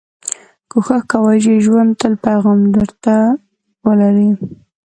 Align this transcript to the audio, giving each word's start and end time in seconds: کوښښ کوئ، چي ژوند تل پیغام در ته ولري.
کوښښ 0.71 1.01
کوئ، 1.11 1.37
چي 1.43 1.53
ژوند 1.65 1.91
تل 2.01 2.13
پیغام 2.25 2.59
در 2.73 2.89
ته 3.03 3.15
ولري. 3.85 4.29